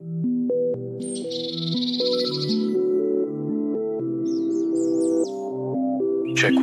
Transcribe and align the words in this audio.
Check 0.00 0.12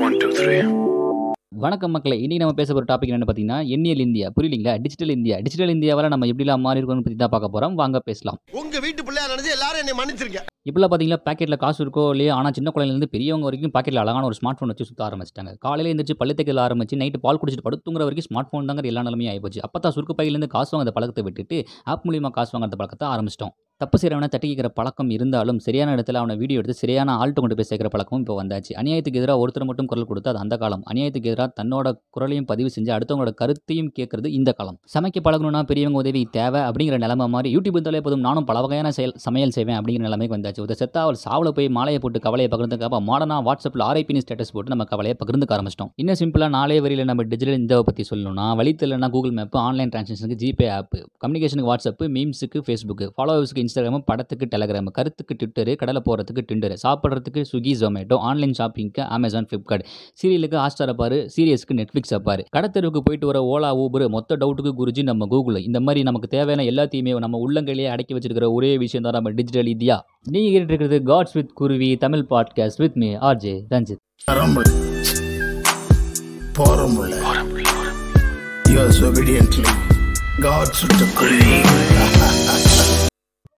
one, 0.06 0.16
two, 0.18 0.32
three. 0.32 0.62
வணக்கம் 1.50 1.92
மக்களே 1.92 2.16
இன்னைக்கு 2.16 2.38
நம்ம 2.38 2.54
பேச 2.54 2.74
போகிற 2.74 2.98
டாபிக் 2.98 3.08
என்ன 3.08 3.28
பார்த்தீங்கன்னா 3.28 3.60
எண்ணியல் 3.68 4.00
இந்தியா. 4.00 4.32
புரியலீங்களா 4.36 4.82
டிஜிட்டல் 4.82 5.10
இந்தியா. 5.10 5.38
டிஜிட்டல் 5.38 5.70
இந்தியாவில் 5.70 6.08
நம்ம 6.08 6.26
எப்படிலாம் 6.26 6.60
மாறி 6.60 6.80
இருக்கோம்னு 6.80 7.06
பற்றி 7.06 7.16
தான் 7.16 7.30
பார்க்க 7.30 7.50
போகிறோம் 7.50 7.76
வாங்க 7.76 8.00
பேசலாம். 8.00 8.38
உங்க 8.52 8.80
வீட்டு 8.80 9.04
பிள்ளையா 9.04 9.30
நினைச்சு 9.30 9.52
எல்லாரும் 9.52 9.88
என்னை 9.88 9.96
மன்னிச்சிருங்க. 10.00 10.42
இப்போல்லாம் 10.68 10.90
பார்த்தீங்கன்னா 10.92 11.24
பாக்கெட்டில் 11.28 11.60
காசு 11.64 11.80
இருக்கோ 11.84 12.04
இல்லையோ 12.14 12.32
ஆனால் 12.38 12.56
சின்ன 12.58 12.70
குழந்தைலேருந்து 12.76 13.10
பெரியவங்க 13.14 13.46
வரைக்கும் 13.48 13.74
பாக்கெட்டில் 13.76 14.02
அழகான 14.04 14.28
ஒரு 14.30 14.38
ஸ்மார்ட் 14.40 14.58
ஃபோன் 14.60 14.72
வச்சு 14.72 14.88
சுற்ற 14.90 15.04
ஆரம்பிச்சிட்டாங்க. 15.08 15.52
காலையில் 15.66 15.90
எழுந்திரிச்சு 15.92 16.18
பல்லு 16.22 16.34
தைக்கல 16.40 16.64
ஆரம்பிச்சு 16.68 17.00
நைட்டு 17.02 17.22
பால் 17.26 17.40
குடிச்சிட்டு 17.42 17.66
படுத்துங்கிற 17.68 18.08
வரைக்கும் 18.08 18.28
ஸ்மார்ட் 18.28 18.50
ஃபோன் 18.50 18.68
தாங்க 18.72 18.90
எல்லா 18.92 19.04
நிலமையும் 19.08 19.32
ஆகிப்போச்சு 19.34 19.64
அப்போ 19.68 19.80
தான் 19.86 19.96
சுருக்கு 19.98 20.18
பையிலேருந்து 20.20 20.52
காசு 20.56 20.72
வாங்குற 20.76 20.94
பழக்கத்தை 20.98 21.26
விட்டுட்டு 21.28 21.60
ஆப் 21.94 22.06
மூலியமாக 22.08 22.36
காசு 22.40 22.52
வாங்குற 22.56 22.80
பழக்கத்தை 22.82 23.08
ஆரம்பிச்சிட்டோம். 23.14 23.54
தப்பு 23.82 23.98
செய்கிறவனை 24.02 24.28
தட்டிக்கிற 24.34 24.68
பழக்கம் 24.78 25.10
இருந்தாலும் 25.16 25.58
சரியான 25.64 25.90
இடத்துல 25.96 26.20
அவனை 26.22 26.36
வீடியோ 26.42 26.60
எடுத்து 26.60 26.76
சரியான 26.80 27.16
ஆள்கிட்ட 27.22 27.42
கொண்டு 27.44 27.56
போய் 27.58 27.68
சேர்க்குற 27.70 27.90
பழக்கமும் 27.96 28.22
இப்போ 28.24 28.36
வந்தாச்சு. 28.40 28.72
அநியாயத்துக்கு 28.82 29.20
எதிராக 29.22 29.42
ஒருத்தர் 29.42 29.66
மட்டும் 29.70 29.90
குரல் 29.92 30.08
கொடுத்து 30.12 30.30
அது 30.32 30.40
அந்த 30.44 30.56
காலம். 30.62 30.84
அநியாயத்துக்கு 30.92 31.30
எதிராக 31.32 31.50
தன்னோட 31.60 31.88
குரலையும் 32.16 32.48
பதிவு 32.52 32.70
செஞ்சு 32.76 32.92
அடுத்தவங்களோட 32.96 33.34
கருத்தையும் 33.42 33.90
கேட்கறது 33.98 34.30
இந்த 34.38 34.52
காலம். 34.60 34.78
சமைக்க 34.94 35.22
பழகணும்னா 35.28 35.62
பெரியவங்க 35.72 36.00
உதவி 36.04 36.22
தேவை 36.38 36.62
அப்படிங்கிற 36.70 36.98
நிலைமை 37.06 37.28
மாதிரி 37.36 37.52
யூடியூப் 37.56 37.78
இருந்தாலே 37.78 38.02
போதும். 38.08 38.24
நானும் 38.28 38.48
பல 38.50 38.64
வகையான 38.66 38.92
செயல் 38.98 39.14
சமையல் 39.26 39.54
செய்வேன் 39.58 39.78
அப்படிங்கிற 39.80 40.06
நிலைமைக்கு 40.08 40.36
வந்தாச்சு. 40.38 40.64
ஒரு 40.66 40.78
செத்தா 40.82 41.04
அவள் 41.08 41.20
சாவில் 41.26 41.52
போய் 41.60 41.70
மாலையை 41.78 42.02
போட்டு 42.06 42.24
கவலையை 42.26 42.52
பகிர்ந்துக்காப்ப 42.56 43.02
மாடனா 43.12 43.38
வாட்ஸ்அப்பில் 43.50 43.86
ஆர்ஐபினி 43.90 44.24
ஸ்டேட்டஸ் 44.26 44.54
போட்டு 44.58 44.74
நம்ம 44.76 44.90
கவலையை 44.94 45.18
பகிர்ந்துக்க 45.22 45.58
ஆரம்பிச்சிட்டோம். 45.60 45.94
இன்னும் 46.04 46.20
சிம்பிளாக 46.24 46.54
நாளே 46.58 46.80
வரியில் 46.88 47.08
நம்ம 47.12 47.28
டிஜிட்டல் 47.36 47.60
இந்தியாவை 47.62 47.86
பற்றி 47.92 48.06
சொல்லணும்னா 48.12 48.48
வழித்தலைனா 48.62 49.12
கூகுள் 49.18 49.38
மேப் 49.40 49.62
ஆன்லைன் 49.68 49.94
டிரான்சாக்ஷனுக்கு 49.96 50.42
ஜிபே 50.46 50.70
ஆப் 50.80 50.98
கம்யூனிகேஷனுக்கு 51.24 51.72
வாட்ஸ்அப் 51.74 52.06
மீம்ஸுக்கு 52.18 52.60
ஃபேஸ்புக்கு 52.68 53.08
ஃபாலோவர்ஸ்க்கு 53.16 53.66
இன்ஸ்டாகிராம் 53.68 54.06
படத்துக்கு 54.08 54.46
டெலகிராம் 54.52 54.90
கருத்துக்கு 54.94 55.34
ட்விட்டரு 55.40 55.74
கடலை 55.76 56.02
போகிறதுக்கு 56.06 56.44
டிண்டரு 56.50 56.76
சாப்பிட்றதுக்கு 56.84 57.42
ஸ்விக்கி 57.50 57.74
ஜொமேட்டோ 57.80 58.18
ஆன்லைன் 58.30 58.56
ஷாப்பிங்க்கு 58.60 59.02
அமேசான் 59.16 59.48
ஃப்ளிப்கார்ட் 59.50 59.86
சீரியலுக்கு 60.22 60.58
ஹாஸ்டாரை 60.64 60.96
பாரு 60.96 61.18
சீரியஸ்க்கு 61.36 61.78
நெட்ஃப்ளிக்ஸ் 61.80 62.16
பாரு 62.28 62.44
கடத்தெருவுக்கு 62.56 63.02
போயிட்டு 63.08 63.28
வர 63.28 63.42
ஓலா 63.52 63.72
ஊபர் 63.84 64.06
மொத்த 64.10 64.38
டவுட்டுக்கு 64.38 64.74
குருஜி 64.80 65.04
நம்ம 65.04 65.28
கூகுள் 65.28 65.60
இந்த 65.62 65.80
மாதிரி 65.80 66.04
நமக்கு 66.04 66.30
தேவையான 66.30 66.66
எல்லாத்தையுமே 66.72 67.16
நம்ம 67.20 67.42
உள்ளங்கையிலேயே 67.46 67.92
அடக்கி 67.94 68.16
வச்சிருக்கிற 68.16 68.50
ஒரே 68.54 68.72
விஷயம் 68.78 69.08
தான் 69.08 69.18
நம்ம 69.18 69.34
டிஜிட்டல் 69.38 69.72
இந்தியா 69.74 69.98
நீங்கள் 70.30 70.54
கேட்டு 70.54 70.74
இருக்கிறது 70.74 71.00
God's 71.08 71.38
with 71.38 71.54
Kuruvi 71.54 71.92
Tamil 71.98 72.26
podcast 72.32 72.84
with 72.84 73.00
me 73.04 73.12
RJ 73.30 73.56
Ranjith 73.70 74.04
Rumble. 74.28 74.70
Porumble. 76.54 77.12
Yours 78.68 79.00
obediently. 79.02 79.66
God 80.40 80.68
should 80.72 80.96